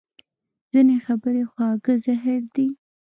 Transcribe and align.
ځینې 0.71 0.95
خبرې 1.05 1.43
خواږه 1.51 1.93
زهر 2.05 2.41
دي 2.55 2.67